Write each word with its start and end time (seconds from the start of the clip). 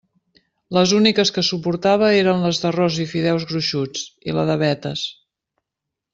Les 0.77 0.93
úniques 0.99 1.31
que 1.35 1.43
suportava 1.49 2.09
eren 2.21 2.41
les 2.45 2.61
d'arròs 2.63 2.97
i 3.03 3.05
fideus 3.13 3.45
gruixuts 3.53 4.09
i 4.31 4.37
la 4.39 4.47
de 4.53 4.57
vetes. 4.65 5.05